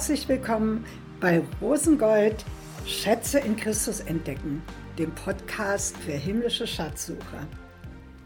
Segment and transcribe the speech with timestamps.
[0.00, 0.86] herzlich willkommen
[1.20, 2.46] bei Rosengold
[2.86, 4.62] Schätze in Christus entdecken,
[4.96, 7.46] dem Podcast für himmlische Schatzsucher.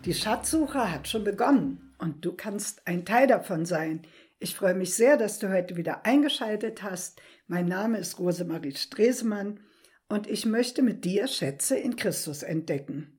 [0.05, 4.02] Die Schatzsuche hat schon begonnen und du kannst ein Teil davon sein.
[4.38, 7.20] Ich freue mich sehr, dass du heute wieder eingeschaltet hast.
[7.48, 9.59] Mein Name ist Rosemarie Stresemann
[10.09, 13.19] und ich möchte mit dir Schätze in Christus entdecken.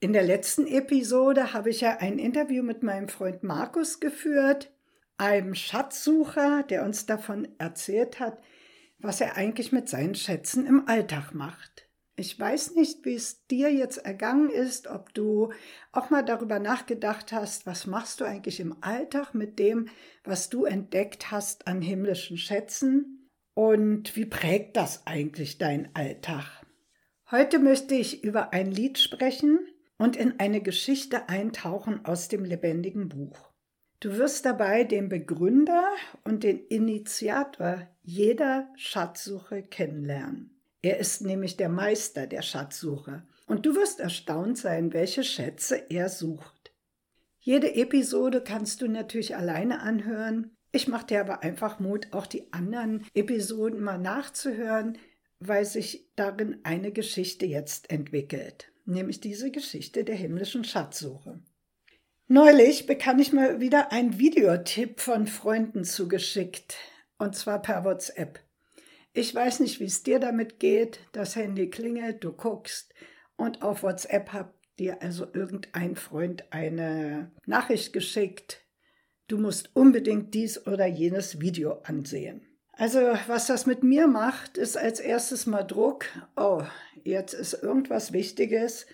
[0.00, 4.73] In der letzten Episode habe ich ja ein Interview mit meinem Freund Markus geführt,
[5.16, 8.38] einem Schatzsucher, der uns davon erzählt hat,
[8.98, 11.88] was er eigentlich mit seinen Schätzen im Alltag macht.
[12.16, 15.52] Ich weiß nicht, wie es dir jetzt ergangen ist, ob du
[15.90, 19.88] auch mal darüber nachgedacht hast, was machst du eigentlich im Alltag mit dem,
[20.22, 26.64] was du entdeckt hast an himmlischen Schätzen und wie prägt das eigentlich deinen Alltag?
[27.30, 29.58] Heute möchte ich über ein Lied sprechen
[29.98, 33.43] und in eine Geschichte eintauchen aus dem lebendigen Buch.
[34.04, 35.82] Du wirst dabei den Begründer
[36.24, 40.60] und den Initiator jeder Schatzsuche kennenlernen.
[40.82, 46.10] Er ist nämlich der Meister der Schatzsuche und du wirst erstaunt sein, welche Schätze er
[46.10, 46.74] sucht.
[47.38, 50.54] Jede Episode kannst du natürlich alleine anhören.
[50.70, 54.98] Ich mache dir aber einfach Mut, auch die anderen Episoden mal nachzuhören,
[55.38, 61.40] weil sich darin eine Geschichte jetzt entwickelt, nämlich diese Geschichte der himmlischen Schatzsuche.
[62.26, 66.76] Neulich bekam ich mal wieder einen Videotipp von Freunden zugeschickt,
[67.18, 68.40] und zwar per WhatsApp.
[69.12, 71.00] Ich weiß nicht, wie es dir damit geht.
[71.12, 72.94] Das Handy klingelt, du guckst
[73.36, 78.62] und auf WhatsApp hat dir also irgendein Freund eine Nachricht geschickt.
[79.28, 82.46] Du musst unbedingt dies oder jenes Video ansehen.
[82.72, 86.06] Also, was das mit mir macht, ist als erstes mal Druck.
[86.36, 86.62] Oh,
[87.04, 88.86] jetzt ist irgendwas Wichtiges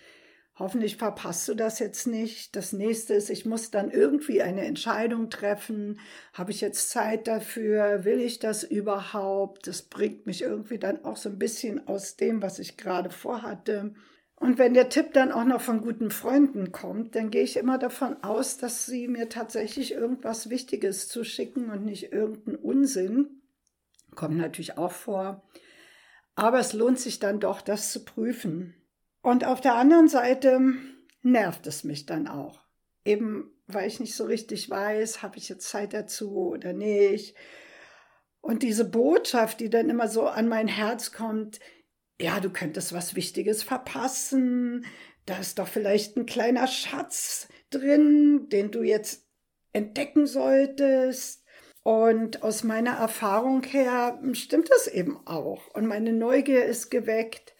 [0.61, 2.55] Hoffentlich verpasst du das jetzt nicht.
[2.55, 5.99] Das nächste ist, ich muss dann irgendwie eine Entscheidung treffen.
[6.35, 8.05] Habe ich jetzt Zeit dafür?
[8.05, 9.67] Will ich das überhaupt?
[9.67, 13.95] Das bringt mich irgendwie dann auch so ein bisschen aus dem, was ich gerade vorhatte.
[14.37, 17.79] Und wenn der Tipp dann auch noch von guten Freunden kommt, dann gehe ich immer
[17.79, 23.41] davon aus, dass sie mir tatsächlich irgendwas Wichtiges zuschicken und nicht irgendeinen Unsinn.
[24.15, 25.43] Kommt natürlich auch vor.
[26.35, 28.75] Aber es lohnt sich dann doch, das zu prüfen.
[29.23, 30.61] Und auf der anderen Seite
[31.23, 32.61] nervt es mich dann auch.
[33.05, 37.37] Eben weil ich nicht so richtig weiß, habe ich jetzt Zeit dazu oder nicht.
[38.41, 41.61] Und diese Botschaft, die dann immer so an mein Herz kommt,
[42.21, 44.87] ja, du könntest was Wichtiges verpassen,
[45.27, 49.27] da ist doch vielleicht ein kleiner Schatz drin, den du jetzt
[49.73, 51.45] entdecken solltest.
[51.83, 55.69] Und aus meiner Erfahrung her stimmt das eben auch.
[55.75, 57.55] Und meine Neugier ist geweckt.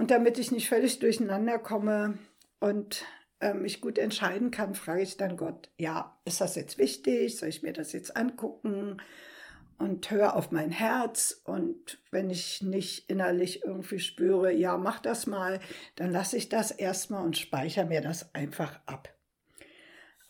[0.00, 2.16] Und damit ich nicht völlig durcheinander komme
[2.58, 3.04] und
[3.38, 7.36] äh, mich gut entscheiden kann, frage ich dann Gott, ja, ist das jetzt wichtig?
[7.36, 9.02] Soll ich mir das jetzt angucken?
[9.76, 11.42] Und höre auf mein Herz.
[11.44, 15.60] Und wenn ich nicht innerlich irgendwie spüre, ja, mach das mal,
[15.96, 19.14] dann lasse ich das erstmal und speichere mir das einfach ab.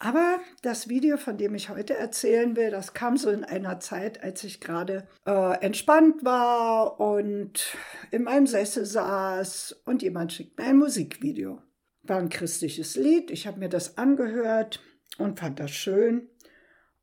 [0.03, 4.25] Aber das Video, von dem ich heute erzählen will, das kam so in einer Zeit,
[4.25, 7.77] als ich gerade äh, entspannt war und
[8.11, 11.61] in meinem Sessel saß und jemand schickt mir ein Musikvideo.
[12.03, 14.81] War ein christliches Lied, ich habe mir das angehört
[15.19, 16.31] und fand das schön.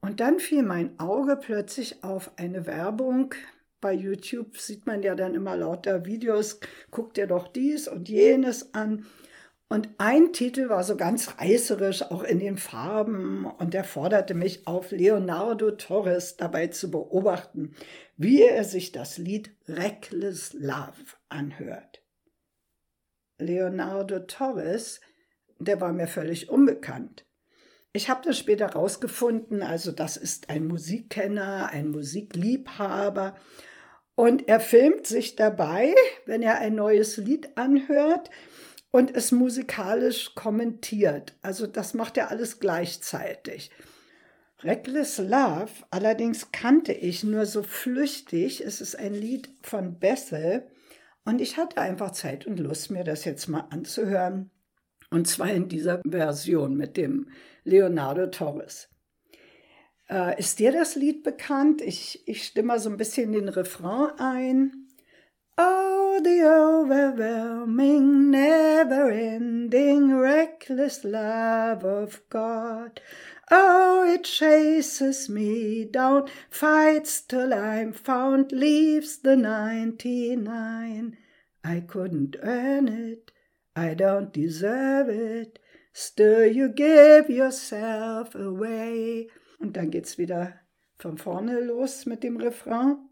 [0.02, 3.36] Und dann fiel mein Auge plötzlich auf eine Werbung.
[3.80, 6.60] Bei YouTube sieht man ja dann immer lauter Videos,
[6.90, 9.06] guck dir doch dies und jenes an.
[9.70, 14.66] Und ein Titel war so ganz reißerisch, auch in den Farben, und er forderte mich
[14.66, 17.76] auf, Leonardo Torres dabei zu beobachten,
[18.16, 22.02] wie er sich das Lied Reckless Love anhört.
[23.40, 25.02] Leonardo Torres,
[25.60, 27.26] der war mir völlig unbekannt.
[27.92, 33.36] Ich habe das später rausgefunden, also das ist ein Musikkenner, ein Musikliebhaber,
[34.16, 35.94] und er filmt sich dabei,
[36.26, 38.32] wenn er ein neues Lied anhört,
[38.92, 41.36] und es musikalisch kommentiert.
[41.42, 43.72] Also das macht er alles gleichzeitig.
[44.64, 48.62] Reckless Love allerdings kannte ich nur so flüchtig.
[48.66, 50.68] Es ist ein Lied von Bethel
[51.26, 54.50] und ich hatte einfach Zeit und Lust, mir das jetzt mal anzuhören.
[55.10, 57.30] Und zwar in dieser Version mit dem
[57.64, 58.90] Leonardo Torres.
[60.10, 61.82] Äh, ist dir das Lied bekannt?
[61.82, 64.87] Ich, ich stimme so ein bisschen den Refrain ein.
[65.60, 73.02] Oh, the overwhelming, never ending, reckless love of God.
[73.50, 81.18] Oh, it chases me down, fights till I'm found, leaves the ninety nine.
[81.64, 83.32] I couldn't earn it,
[83.76, 85.60] I don't deserve it,
[85.92, 89.30] still you give yourself away.
[89.60, 90.54] Und dann geht's wieder
[91.00, 93.07] von vorne los mit dem Refrain.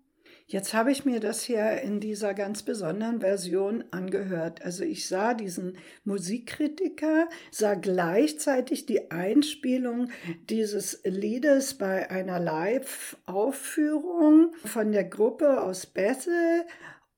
[0.47, 4.62] Jetzt habe ich mir das hier in dieser ganz besonderen Version angehört.
[4.62, 10.12] Also ich sah diesen Musikkritiker, sah gleichzeitig die Einspielung
[10.50, 16.68] dieses Liedes bei einer Live-Aufführung von der Gruppe aus Bethel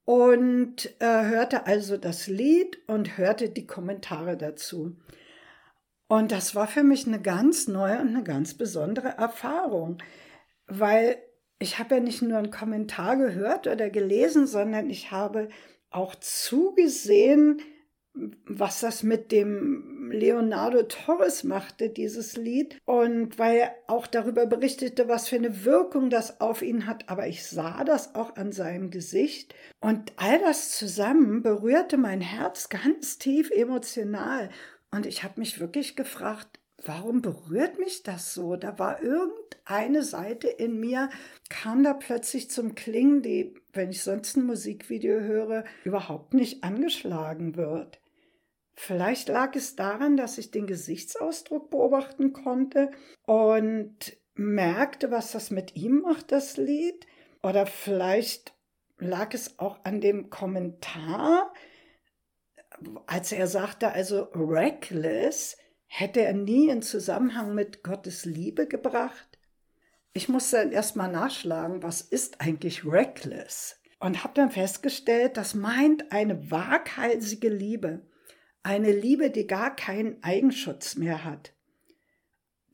[0.06, 4.95] und äh, hörte also das Lied und hörte die Kommentare dazu.
[6.07, 9.97] Und das war für mich eine ganz neue und eine ganz besondere Erfahrung,
[10.68, 11.18] weil
[11.59, 15.50] ich habe ja nicht nur einen Kommentar gehört oder gelesen, sondern ich habe
[15.89, 17.62] auch zugesehen,
[18.45, 22.80] was das mit dem Leonardo Torres machte, dieses Lied.
[22.86, 27.09] Und weil er auch darüber berichtete, was für eine Wirkung das auf ihn hat.
[27.09, 29.53] Aber ich sah das auch an seinem Gesicht.
[29.80, 34.50] Und all das zusammen berührte mein Herz ganz tief emotional.
[34.92, 38.56] Und ich habe mich wirklich gefragt, warum berührt mich das so?
[38.56, 41.09] Da war irgendeine Seite in mir,
[41.50, 47.56] kam da plötzlich zum Klingen, die, wenn ich sonst ein Musikvideo höre, überhaupt nicht angeschlagen
[47.56, 48.00] wird.
[48.75, 52.91] Vielleicht lag es daran, dass ich den Gesichtsausdruck beobachten konnte
[53.25, 57.07] und merkte, was das mit ihm macht, das Lied.
[57.41, 58.53] Oder vielleicht
[59.00, 61.51] lag es auch an dem Kommentar,
[63.07, 65.57] als er sagte, also reckless,
[65.88, 69.39] hätte er nie in Zusammenhang mit Gottes Liebe gebracht.
[70.13, 73.80] Ich musste dann erstmal nachschlagen, was ist eigentlich reckless?
[74.00, 78.06] Und habe dann festgestellt, das meint eine waghalsige Liebe.
[78.62, 81.54] Eine Liebe, die gar keinen Eigenschutz mehr hat.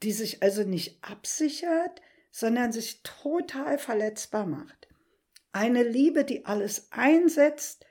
[0.01, 2.01] Die sich also nicht absichert,
[2.31, 4.87] sondern sich total verletzbar macht.
[5.51, 7.85] Eine Liebe, die alles einsetzt,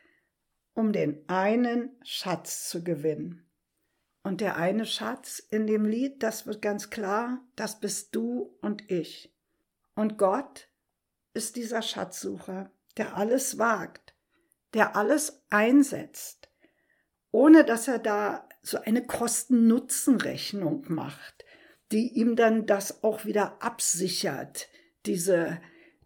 [0.75, 3.47] um den einen Schatz zu gewinnen.
[4.23, 8.91] Und der eine Schatz in dem Lied, das wird ganz klar, das bist du und
[8.91, 9.35] ich.
[9.95, 10.69] Und Gott
[11.35, 14.15] ist dieser Schatzsucher, der alles wagt,
[14.75, 16.49] der alles einsetzt,
[17.33, 21.45] ohne dass er da so eine Kosten-Nutzen-Rechnung macht,
[21.91, 24.69] die ihm dann das auch wieder absichert,
[25.05, 25.61] diese,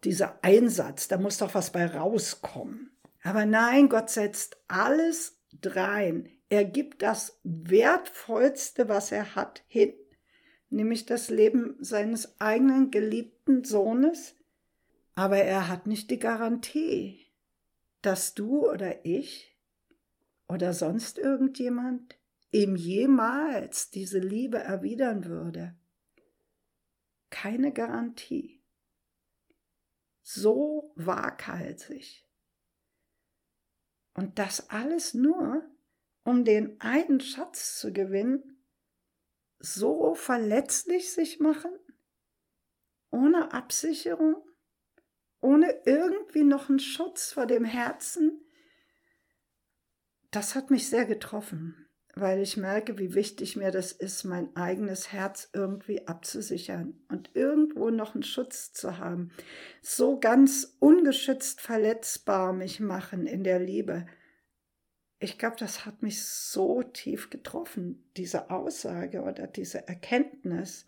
[0.04, 2.96] dieser Einsatz, da muss doch was bei rauskommen.
[3.22, 9.94] Aber nein, Gott setzt alles drein er gibt das Wertvollste, was er hat, hin,
[10.70, 14.36] nämlich das Leben seines eigenen geliebten Sohnes.
[15.14, 17.26] Aber er hat nicht die Garantie,
[18.02, 19.56] dass du oder ich
[20.46, 22.16] oder sonst irgendjemand
[22.52, 25.74] ihm jemals diese Liebe erwidern würde.
[27.30, 28.62] Keine Garantie.
[30.22, 32.28] So waghalsig.
[34.14, 35.68] Und das alles nur,
[36.26, 38.60] um den einen Schatz zu gewinnen,
[39.60, 41.70] so verletzlich sich machen,
[43.10, 44.44] ohne Absicherung,
[45.40, 48.40] ohne irgendwie noch einen Schutz vor dem Herzen,
[50.32, 51.86] das hat mich sehr getroffen,
[52.16, 57.90] weil ich merke, wie wichtig mir das ist, mein eigenes Herz irgendwie abzusichern und irgendwo
[57.90, 59.30] noch einen Schutz zu haben.
[59.80, 64.06] So ganz ungeschützt verletzbar mich machen in der Liebe
[65.18, 70.86] ich glaube, das hat mich so tief getroffen, diese Aussage oder diese Erkenntnis.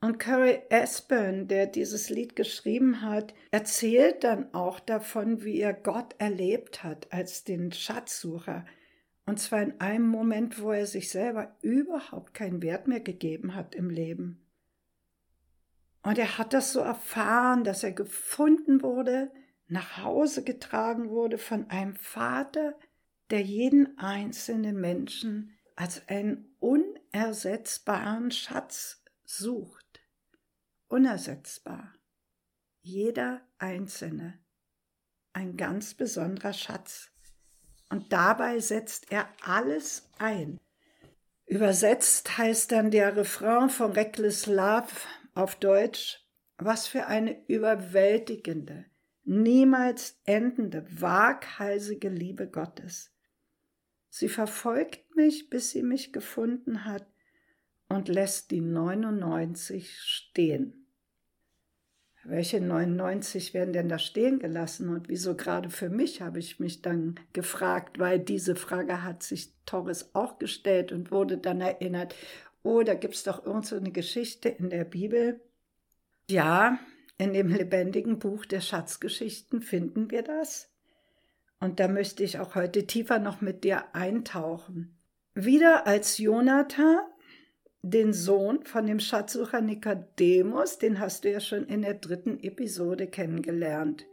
[0.00, 6.14] Und Curry Aspen, der dieses Lied geschrieben hat, erzählt dann auch davon, wie er Gott
[6.18, 8.64] erlebt hat als den Schatzsucher.
[9.26, 13.74] Und zwar in einem Moment, wo er sich selber überhaupt keinen Wert mehr gegeben hat
[13.74, 14.40] im Leben.
[16.02, 19.30] Und er hat das so erfahren, dass er gefunden wurde,
[19.68, 22.74] nach Hause getragen wurde von einem Vater,
[23.30, 30.00] der jeden einzelnen Menschen als einen unersetzbaren Schatz sucht.
[30.88, 31.94] Unersetzbar.
[32.82, 34.38] Jeder einzelne.
[35.32, 37.10] Ein ganz besonderer Schatz.
[37.88, 40.58] Und dabei setzt er alles ein.
[41.46, 44.92] Übersetzt heißt dann der Refrain von Reckless Love
[45.34, 46.24] auf Deutsch,
[46.58, 48.86] was für eine überwältigende,
[49.24, 53.12] niemals endende, waghalsige Liebe Gottes.
[54.20, 57.06] Sie verfolgt mich, bis sie mich gefunden hat
[57.88, 60.86] und lässt die 99 stehen.
[62.24, 66.82] Welche 99 werden denn da stehen gelassen und wieso gerade für mich, habe ich mich
[66.82, 72.14] dann gefragt, weil diese Frage hat sich Torres auch gestellt und wurde dann erinnert,
[72.62, 75.40] oh, da gibt es doch irgend so Geschichte in der Bibel.
[76.28, 76.78] Ja,
[77.16, 80.69] in dem lebendigen Buch der Schatzgeschichten finden wir das.
[81.60, 84.98] Und da möchte ich auch heute tiefer noch mit dir eintauchen.
[85.34, 87.00] Wieder als Jonathan,
[87.82, 93.06] den Sohn von dem Schatzsucher Nikodemus, den hast du ja schon in der dritten Episode
[93.06, 94.06] kennengelernt.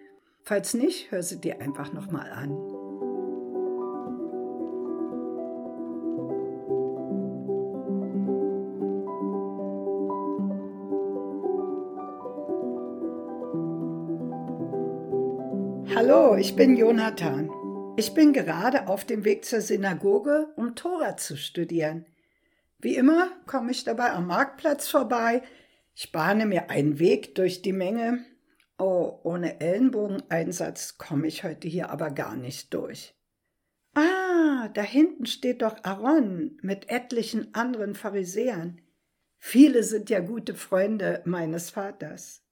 [0.44, 2.77] Falls nicht, hör sie dir einfach nochmal an.
[16.10, 17.50] Hallo, ich bin Jonathan.
[17.98, 22.06] Ich bin gerade auf dem Weg zur Synagoge, um Tora zu studieren.
[22.80, 25.42] Wie immer komme ich dabei am Marktplatz vorbei.
[25.94, 28.24] Ich bahne mir einen Weg durch die Menge.
[28.78, 33.14] Oh, ohne Ellenbogeneinsatz komme ich heute hier aber gar nicht durch.
[33.94, 38.80] Ah, da hinten steht doch Aaron mit etlichen anderen Pharisäern.
[39.40, 42.47] Viele sind ja gute Freunde meines Vaters.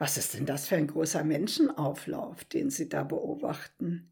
[0.00, 4.10] Was ist denn das für ein großer Menschenauflauf, den Sie da beobachten?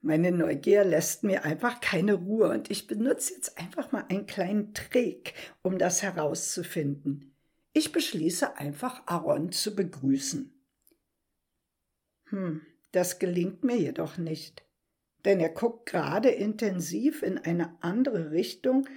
[0.00, 4.74] Meine Neugier lässt mir einfach keine Ruhe und ich benutze jetzt einfach mal einen kleinen
[4.74, 7.36] Trick, um das herauszufinden.
[7.72, 10.52] Ich beschließe einfach, Aaron zu begrüßen.
[12.30, 14.64] Hm, das gelingt mir jedoch nicht,
[15.24, 18.88] denn er guckt gerade intensiv in eine andere Richtung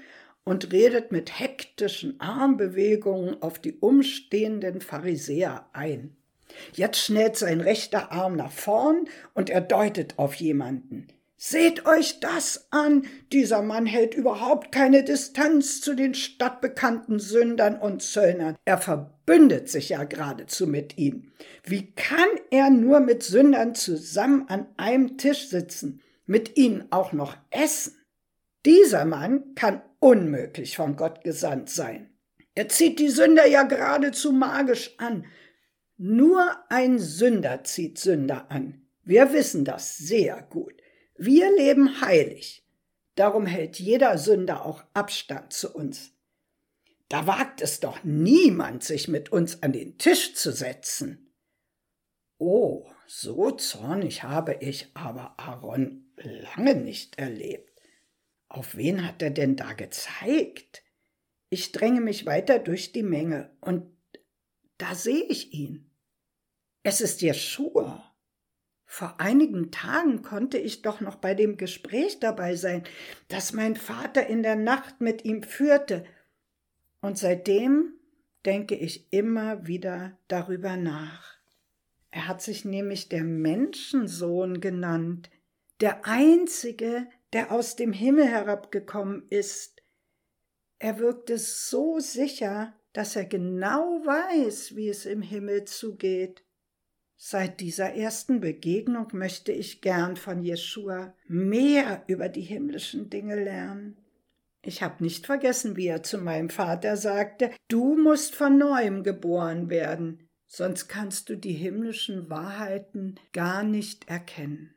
[0.44, 6.16] und redet mit hektischen Armbewegungen auf die umstehenden Pharisäer ein.
[6.74, 11.08] Jetzt schnellt sein rechter Arm nach vorn und er deutet auf jemanden.
[11.46, 13.06] Seht euch das an!
[13.34, 18.56] Dieser Mann hält überhaupt keine Distanz zu den stadtbekannten Sündern und Zöllnern.
[18.64, 21.34] Er verbündet sich ja geradezu mit ihnen.
[21.66, 27.36] Wie kann er nur mit Sündern zusammen an einem Tisch sitzen, mit ihnen auch noch
[27.50, 27.98] essen?
[28.66, 32.14] Dieser Mann kann unmöglich von Gott gesandt sein.
[32.56, 35.26] Er zieht die Sünder ja geradezu magisch an.
[35.98, 38.86] Nur ein Sünder zieht Sünder an.
[39.04, 40.74] Wir wissen das sehr gut.
[41.16, 42.66] Wir leben heilig.
[43.16, 46.12] Darum hält jeder Sünder auch Abstand zu uns.
[47.10, 51.34] Da wagt es doch niemand, sich mit uns an den Tisch zu setzen.
[52.38, 57.73] Oh, so zornig habe ich aber Aaron lange nicht erlebt.
[58.54, 60.84] Auf wen hat er denn da gezeigt?
[61.50, 63.92] Ich dränge mich weiter durch die Menge und
[64.78, 65.90] da sehe ich ihn.
[66.84, 68.16] Es ist Jeschua.
[68.86, 72.84] Vor einigen Tagen konnte ich doch noch bei dem Gespräch dabei sein,
[73.28, 76.06] das mein Vater in der Nacht mit ihm führte.
[77.02, 77.96] Und seitdem
[78.46, 81.38] denke ich immer wieder darüber nach.
[82.12, 85.32] Er hat sich nämlich der Menschensohn genannt,
[85.82, 89.84] der einzige, der aus dem Himmel herabgekommen ist.
[90.80, 96.46] Er wirkte so sicher, dass er genau weiß, wie es im Himmel zugeht.
[97.18, 103.98] Seit dieser ersten Begegnung möchte ich gern von Jeschua mehr über die himmlischen Dinge lernen.
[104.62, 109.70] Ich habe nicht vergessen, wie er zu meinem Vater sagte, du musst von neuem geboren
[109.70, 114.74] werden, sonst kannst du die himmlischen Wahrheiten gar nicht erkennen.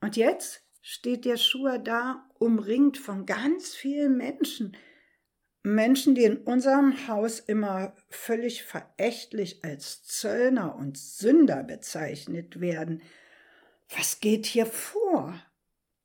[0.00, 4.76] Und jetzt steht Jeschua da, umringt von ganz vielen Menschen,
[5.64, 13.02] Menschen, die in unserem Haus immer völlig verächtlich als Zöllner und Sünder bezeichnet werden.
[13.88, 15.34] Was geht hier vor?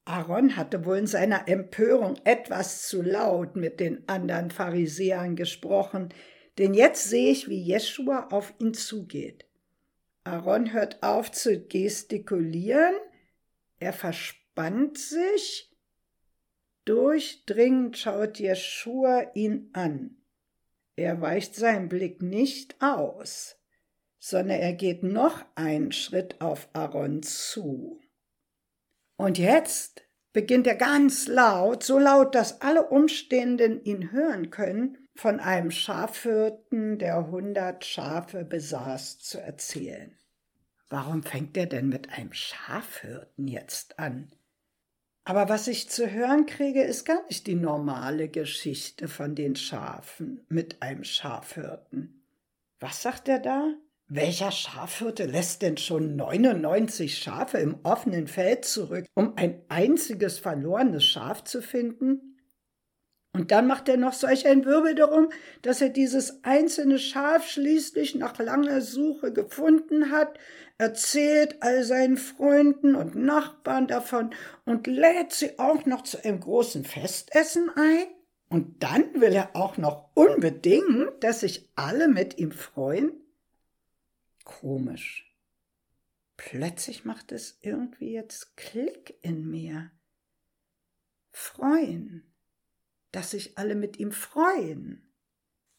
[0.06, 6.10] Aaron hatte wohl in seiner Empörung etwas zu laut mit den anderen Pharisäern gesprochen,
[6.58, 9.46] denn jetzt sehe ich, wie Jeschua auf ihn zugeht.
[10.24, 12.96] Aaron hört auf zu gestikulieren,
[13.80, 13.94] er
[14.54, 15.68] verspannt sich,
[16.86, 20.18] Durchdringend schaut Jeschua ihn an.
[20.96, 23.56] Er weicht seinen Blick nicht aus,
[24.18, 28.02] sondern er geht noch einen Schritt auf Aaron zu.
[29.16, 30.02] Und jetzt
[30.34, 36.98] beginnt er ganz laut, so laut, dass alle Umstehenden ihn hören können, von einem Schafhirten,
[36.98, 40.18] der hundert Schafe besaß, zu erzählen.
[40.90, 44.32] Warum fängt er denn mit einem Schafhirten jetzt an?
[45.24, 50.44] Aber was ich zu hören kriege, ist gar nicht die normale Geschichte von den Schafen
[50.50, 52.26] mit einem Schafhirten.
[52.80, 53.74] Was sagt er da?
[54.08, 61.06] Welcher Schafhirte lässt denn schon 99 Schafe im offenen Feld zurück, um ein einziges verlorenes
[61.06, 62.31] Schaf zu finden?
[63.34, 68.16] Und dann macht er noch solch ein Wirbel darum, dass er dieses einzelne Schaf schließlich
[68.16, 70.38] nach langer Suche gefunden hat,
[70.78, 74.32] erzählt all seinen Freunden und Nachbarn davon
[74.66, 78.08] und lädt sie auch noch zu einem großen Festessen ein.
[78.50, 83.14] Und dann will er auch noch unbedingt, dass sich alle mit ihm freuen.
[84.44, 85.34] Komisch.
[86.36, 89.92] Plötzlich macht es irgendwie jetzt Klick in mir.
[91.32, 92.31] Freuen
[93.12, 95.12] dass sich alle mit ihm freuen.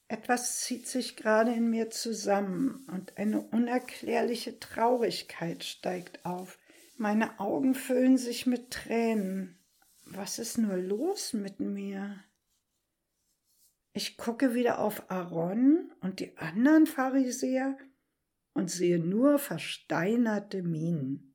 [0.08, 6.58] Etwas zieht sich gerade in mir zusammen und eine unerklärliche Traurigkeit steigt auf.
[6.98, 9.58] Meine Augen füllen sich mit Tränen.
[10.04, 12.22] Was ist nur los mit mir?
[13.94, 17.78] Ich gucke wieder auf Aaron und die anderen Pharisäer
[18.54, 21.34] und sehe nur versteinerte Mienen.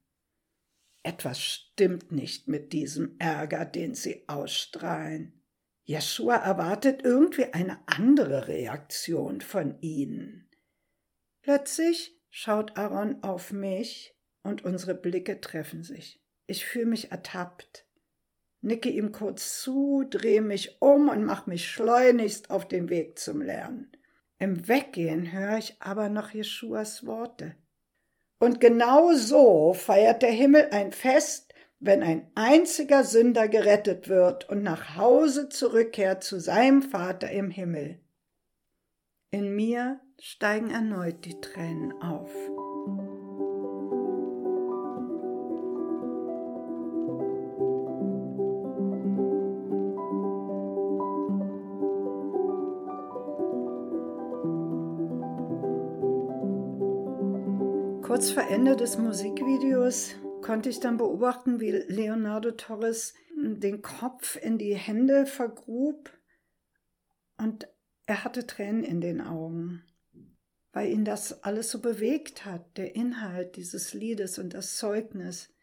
[1.04, 5.37] Etwas stimmt nicht mit diesem Ärger, den sie ausstrahlen.
[5.88, 10.50] Jeschua erwartet irgendwie eine andere Reaktion von ihnen.
[11.42, 14.14] Plötzlich schaut Aaron auf mich
[14.44, 16.22] und unsere Blicke treffen sich.
[16.46, 17.86] Ich fühle mich ertappt,
[18.60, 23.42] nicke ihm kurz zu, drehe mich um und mache mich schleunigst auf den Weg zum
[23.42, 23.90] Lernen.
[24.40, 27.56] Im Weggehen höre ich aber noch Jeschuas Worte.
[28.40, 31.47] Und genau so feiert der Himmel ein Fest,
[31.80, 38.00] wenn ein einziger Sünder gerettet wird und nach Hause zurückkehrt zu seinem Vater im Himmel.
[39.30, 42.32] In mir steigen erneut die Tränen auf.
[58.02, 64.58] Kurz vor Ende des Musikvideos konnte ich dann beobachten, wie Leonardo Torres den Kopf in
[64.58, 66.12] die Hände vergrub
[67.38, 67.68] und
[68.06, 69.84] er hatte Tränen in den Augen,
[70.72, 75.54] weil ihn das alles so bewegt hat, der Inhalt dieses Liedes und das Zeugnis.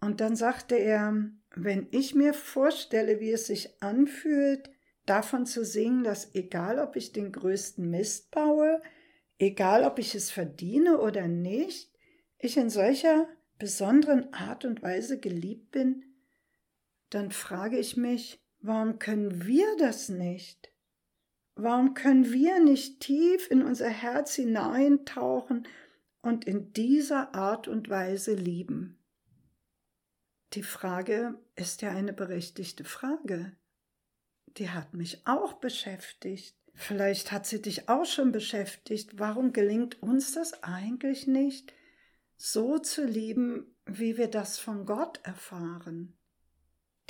[0.00, 1.14] Und dann sagte er,
[1.54, 4.70] wenn ich mir vorstelle, wie es sich anfühlt,
[5.04, 8.82] davon zu singen, dass egal ob ich den größten Mist baue,
[9.38, 11.92] egal ob ich es verdiene oder nicht,
[12.38, 16.04] ich in solcher besonderen Art und Weise geliebt bin,
[17.10, 20.72] dann frage ich mich, warum können wir das nicht?
[21.54, 25.66] Warum können wir nicht tief in unser Herz hineintauchen
[26.20, 28.98] und in dieser Art und Weise lieben?
[30.52, 33.56] Die Frage ist ja eine berechtigte Frage.
[34.58, 36.56] Die hat mich auch beschäftigt.
[36.74, 39.18] Vielleicht hat sie dich auch schon beschäftigt.
[39.18, 41.72] Warum gelingt uns das eigentlich nicht,
[42.36, 46.16] so zu lieben, wie wir das von Gott erfahren.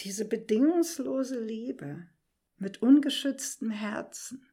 [0.00, 2.06] Diese bedingungslose Liebe
[2.58, 4.46] mit ungeschütztem Herzen.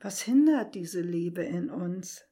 [0.00, 2.24] Was hindert diese Liebe in uns?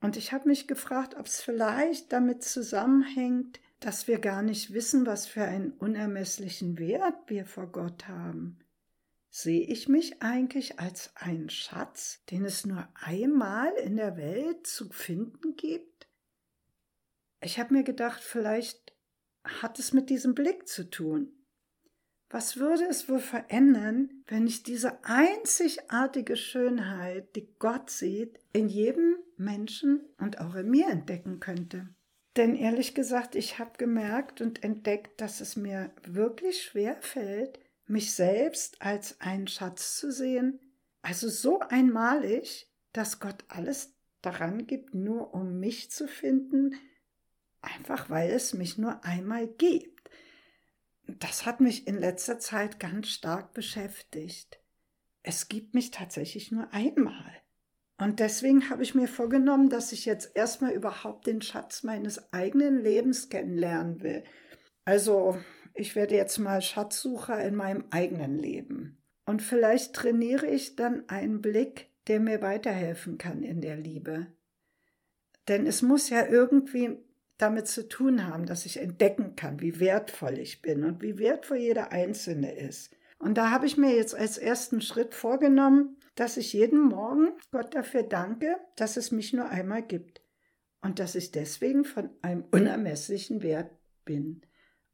[0.00, 5.06] Und ich habe mich gefragt, ob es vielleicht damit zusammenhängt, dass wir gar nicht wissen,
[5.06, 8.58] was für einen unermesslichen Wert wir vor Gott haben.
[9.30, 14.88] Sehe ich mich eigentlich als einen Schatz, den es nur einmal in der Welt zu
[14.90, 15.93] finden gibt?
[17.44, 18.94] Ich habe mir gedacht, vielleicht
[19.44, 21.30] hat es mit diesem Blick zu tun.
[22.30, 29.16] Was würde es wohl verändern, wenn ich diese einzigartige Schönheit, die Gott sieht, in jedem
[29.36, 31.94] Menschen und auch in mir entdecken könnte?
[32.38, 38.14] Denn ehrlich gesagt, ich habe gemerkt und entdeckt, dass es mir wirklich schwer fällt, mich
[38.14, 40.58] selbst als einen Schatz zu sehen,
[41.02, 46.74] also so einmalig, dass Gott alles daran gibt, nur um mich zu finden,
[47.64, 50.10] einfach weil es mich nur einmal gibt.
[51.06, 54.60] Das hat mich in letzter Zeit ganz stark beschäftigt.
[55.22, 57.42] Es gibt mich tatsächlich nur einmal.
[57.98, 62.82] Und deswegen habe ich mir vorgenommen, dass ich jetzt erstmal überhaupt den Schatz meines eigenen
[62.82, 64.24] Lebens kennenlernen will.
[64.84, 65.38] Also,
[65.74, 69.02] ich werde jetzt mal Schatzsucher in meinem eigenen Leben.
[69.26, 74.26] Und vielleicht trainiere ich dann einen Blick, der mir weiterhelfen kann in der Liebe.
[75.48, 76.98] Denn es muss ja irgendwie
[77.38, 81.58] damit zu tun haben, dass ich entdecken kann, wie wertvoll ich bin und wie wertvoll
[81.58, 82.94] jeder Einzelne ist.
[83.18, 87.74] Und da habe ich mir jetzt als ersten Schritt vorgenommen, dass ich jeden Morgen Gott
[87.74, 90.22] dafür danke, dass es mich nur einmal gibt
[90.82, 93.70] und dass ich deswegen von einem unermesslichen Wert
[94.04, 94.42] bin.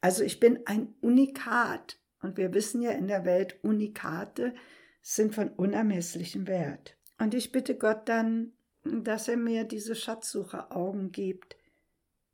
[0.00, 4.54] Also ich bin ein Unikat und wir wissen ja in der Welt, Unikate
[5.02, 6.96] sind von unermesslichem Wert.
[7.18, 8.52] Und ich bitte Gott dann,
[8.84, 11.56] dass er mir diese Schatzsucheraugen gibt,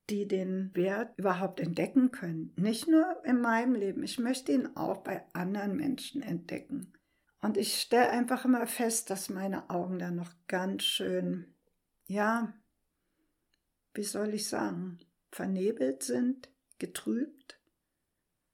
[0.08, 2.52] die den Wert überhaupt entdecken können.
[2.56, 6.92] Nicht nur in meinem Leben, ich möchte ihn auch bei anderen Menschen entdecken.
[7.40, 11.54] Und ich stelle einfach immer fest, dass meine Augen da noch ganz schön,
[12.06, 12.54] ja,
[13.94, 14.98] wie soll ich sagen,
[15.30, 17.60] vernebelt sind, getrübt.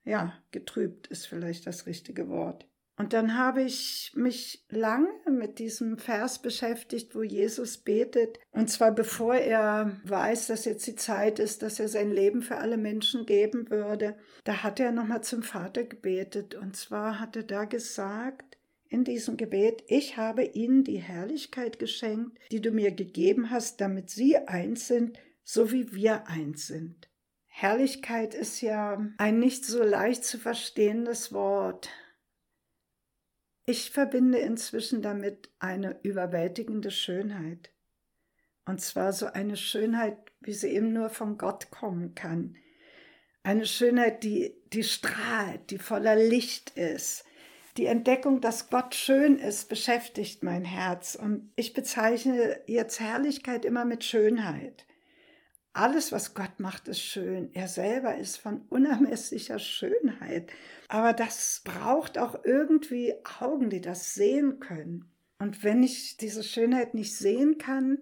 [0.04, 2.66] Ja, getrübt ist vielleicht das richtige Wort.
[3.02, 8.38] Und dann habe ich mich lange mit diesem Vers beschäftigt, wo Jesus betet.
[8.52, 12.58] Und zwar bevor er weiß, dass jetzt die Zeit ist, dass er sein Leben für
[12.58, 14.14] alle Menschen geben würde.
[14.44, 16.54] Da hat er nochmal zum Vater gebetet.
[16.54, 18.56] Und zwar hat er da gesagt,
[18.88, 24.10] in diesem Gebet, ich habe ihnen die Herrlichkeit geschenkt, die du mir gegeben hast, damit
[24.10, 27.08] sie eins sind, so wie wir eins sind.
[27.46, 31.88] Herrlichkeit ist ja ein nicht so leicht zu verstehendes Wort.
[33.64, 37.70] Ich verbinde inzwischen damit eine überwältigende Schönheit.
[38.64, 42.56] Und zwar so eine Schönheit, wie sie eben nur von Gott kommen kann.
[43.44, 47.24] Eine Schönheit, die, die strahlt, die voller Licht ist.
[47.76, 51.14] Die Entdeckung, dass Gott schön ist, beschäftigt mein Herz.
[51.14, 54.86] Und ich bezeichne jetzt Herrlichkeit immer mit Schönheit.
[55.74, 57.50] Alles, was Gott macht, ist schön.
[57.54, 60.52] Er selber ist von unermesslicher Schönheit.
[60.88, 65.06] Aber das braucht auch irgendwie Augen, die das sehen können.
[65.38, 67.98] Und wenn ich diese Schönheit nicht sehen kann,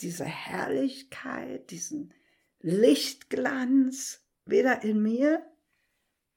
[0.00, 2.12] diese Herrlichkeit, diesen
[2.60, 5.42] Lichtglanz, weder in mir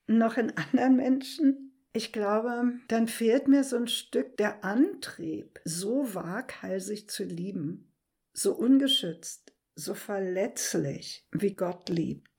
[0.08, 6.16] noch in anderen Menschen, ich glaube, dann fehlt mir so ein Stück der Antrieb, so
[6.16, 7.92] waghalsig zu lieben,
[8.34, 9.43] so ungeschützt,
[9.76, 12.30] so verletzlich, wie Gott liebt.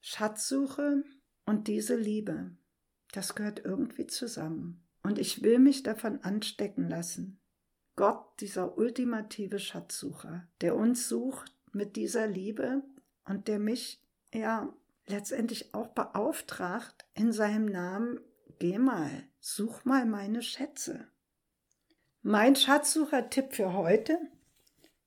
[0.00, 1.04] Schatzsuche
[1.44, 2.56] und diese Liebe,
[3.12, 4.86] das gehört irgendwie zusammen.
[5.02, 7.40] Und ich will mich davon anstecken lassen.
[7.96, 12.82] Gott, dieser ultimative Schatzsucher, der uns sucht mit dieser Liebe
[13.24, 14.74] und der mich, ja,
[15.06, 18.20] letztendlich auch beauftragt in seinem Namen,
[18.58, 21.08] geh mal, such mal meine Schätze.
[22.22, 24.18] Mein Schatzsucher-Tipp für heute?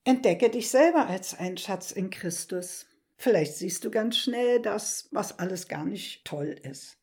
[0.03, 2.87] Entdecke dich selber als ein Schatz in Christus.
[3.17, 6.97] Vielleicht siehst du ganz schnell das, was alles gar nicht toll ist,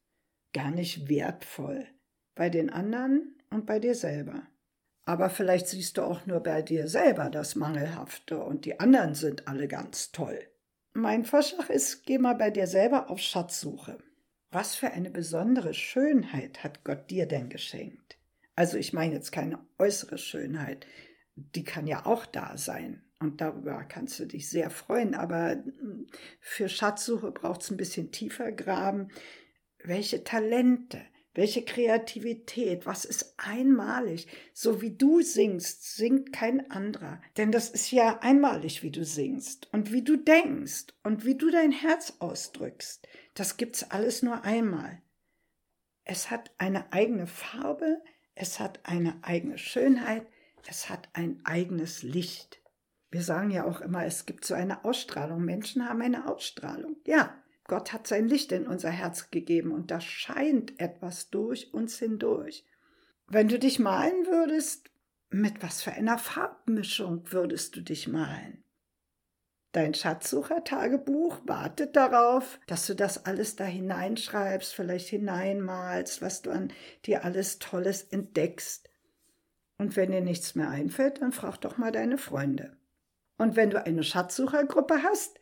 [0.52, 1.86] gar nicht wertvoll,
[2.34, 4.42] bei den anderen und bei dir selber.
[5.04, 9.46] Aber vielleicht siehst du auch nur bei dir selber das Mangelhafte und die anderen sind
[9.46, 10.40] alle ganz toll.
[10.92, 13.98] Mein Vorschlag ist, geh mal bei dir selber auf Schatzsuche.
[14.50, 18.19] Was für eine besondere Schönheit hat Gott dir denn geschenkt?
[18.60, 20.86] Also ich meine jetzt keine äußere Schönheit,
[21.34, 23.02] die kann ja auch da sein.
[23.18, 25.14] Und darüber kannst du dich sehr freuen.
[25.14, 26.06] Aber hm,
[26.40, 29.08] für Schatzsuche braucht es ein bisschen tiefer graben.
[29.82, 31.00] Welche Talente,
[31.32, 34.26] welche Kreativität, was ist einmalig?
[34.52, 37.22] So wie du singst, singt kein anderer.
[37.38, 41.50] Denn das ist ja einmalig, wie du singst und wie du denkst und wie du
[41.50, 43.08] dein Herz ausdrückst.
[43.32, 45.00] Das gibt's alles nur einmal.
[46.04, 48.02] Es hat eine eigene Farbe,
[48.34, 50.26] es hat eine eigene Schönheit,
[50.68, 52.60] es hat ein eigenes Licht.
[53.10, 55.44] Wir sagen ja auch immer, es gibt so eine Ausstrahlung.
[55.44, 56.96] Menschen haben eine Ausstrahlung.
[57.06, 57.34] Ja,
[57.66, 62.64] Gott hat sein Licht in unser Herz gegeben und da scheint etwas durch uns hindurch.
[63.26, 64.90] Wenn du dich malen würdest,
[65.28, 68.64] mit was für einer Farbmischung würdest du dich malen?
[69.72, 76.72] Dein Schatzsucher-Tagebuch wartet darauf, dass du das alles da hineinschreibst, vielleicht hineinmalst, was du an
[77.06, 78.90] dir alles Tolles entdeckst.
[79.78, 82.76] Und wenn dir nichts mehr einfällt, dann frag doch mal deine Freunde.
[83.38, 85.40] Und wenn du eine Schatzsuchergruppe hast,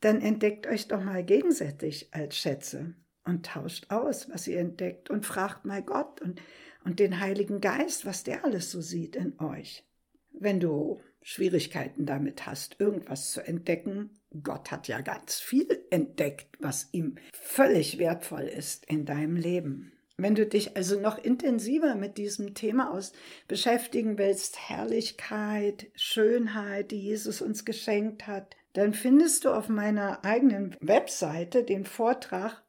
[0.00, 5.24] dann entdeckt euch doch mal gegenseitig als Schätze und tauscht aus, was ihr entdeckt und
[5.24, 6.40] fragt mal Gott und,
[6.84, 9.86] und den Heiligen Geist, was der alles so sieht in euch.
[10.32, 14.20] Wenn du Schwierigkeiten damit hast, irgendwas zu entdecken.
[14.42, 19.92] Gott hat ja ganz viel entdeckt, was ihm völlig wertvoll ist in deinem Leben.
[20.16, 23.12] Wenn du dich also noch intensiver mit diesem Thema aus
[23.48, 30.76] beschäftigen willst, Herrlichkeit, Schönheit, die Jesus uns geschenkt hat, dann findest du auf meiner eigenen
[30.80, 32.62] Webseite den Vortrag,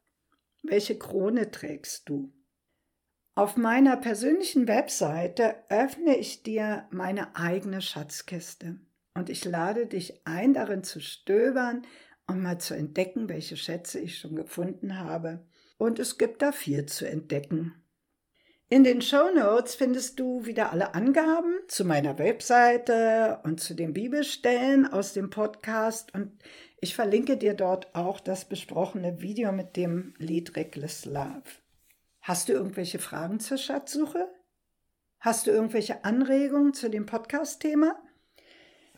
[0.62, 2.32] welche Krone trägst du?
[3.34, 8.78] Auf meiner persönlichen Webseite öffne ich dir meine eigene Schatzkiste
[9.14, 11.86] und ich lade dich ein, darin zu stöbern
[12.26, 15.46] und mal zu entdecken, welche Schätze ich schon gefunden habe.
[15.78, 17.74] Und es gibt da viel zu entdecken.
[18.68, 23.94] In den Show Notes findest du wieder alle Angaben zu meiner Webseite und zu den
[23.94, 26.32] Bibelstellen aus dem Podcast und
[26.82, 31.61] ich verlinke dir dort auch das besprochene Video mit dem Lied Reckless Love.
[32.22, 34.28] Hast du irgendwelche Fragen zur Schatzsuche?
[35.18, 38.00] Hast du irgendwelche Anregungen zu dem Podcast-Thema?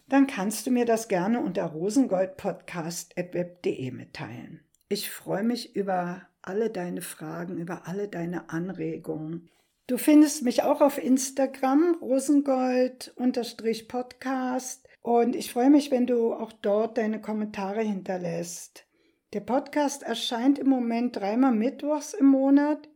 [0.06, 4.60] Dann kannst du mir das gerne unter rosengoldpodcast.web.de mitteilen.
[4.90, 9.48] Ich freue mich über alle deine Fragen, über alle deine Anregungen.
[9.86, 14.86] Du findest mich auch auf Instagram, rosengold-podcast.
[15.00, 18.84] Und ich freue mich, wenn du auch dort deine Kommentare hinterlässt.
[19.32, 22.86] Der Podcast erscheint im Moment dreimal mittwochs im Monat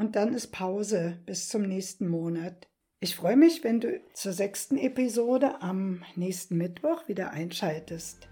[0.00, 2.68] und dann ist Pause bis zum nächsten Monat.
[3.00, 8.26] Ich freue mich, wenn du zur sechsten Episode am nächsten Mittwoch wieder einschaltest.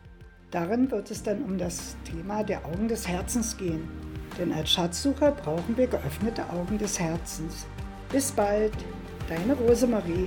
[0.51, 3.87] Darin wird es dann um das Thema der Augen des Herzens gehen.
[4.39, 7.67] Denn als Schatzsucher brauchen wir geöffnete Augen des Herzens.
[8.11, 8.73] Bis bald,
[9.29, 10.27] deine Rosemarie.